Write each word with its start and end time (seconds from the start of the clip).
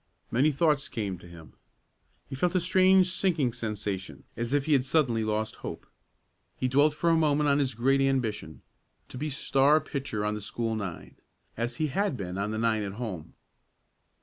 Many 0.31 0.51
thoughts 0.51 0.89
came 0.89 1.19
to 1.19 1.27
him. 1.27 1.53
He 2.27 2.33
felt 2.33 2.55
a 2.55 2.59
strange 2.59 3.11
sinking 3.11 3.53
sensation, 3.53 4.23
as 4.35 4.51
if 4.51 4.65
he 4.65 4.73
had 4.73 4.83
suddenly 4.83 5.23
lost 5.23 5.57
hope. 5.57 5.85
He 6.55 6.67
dwelt 6.67 6.95
for 6.95 7.11
a 7.11 7.15
moment 7.15 7.47
on 7.47 7.59
his 7.59 7.75
great 7.75 8.01
ambition, 8.01 8.63
to 9.09 9.17
be 9.19 9.27
the 9.27 9.35
star 9.35 9.79
pitcher 9.79 10.25
on 10.25 10.33
the 10.33 10.41
school 10.41 10.73
nine, 10.73 11.17
as 11.55 11.75
he 11.75 11.85
had 11.89 12.17
been 12.17 12.39
on 12.39 12.49
the 12.49 12.57
nine 12.57 12.81
at 12.81 12.93
home. 12.93 13.35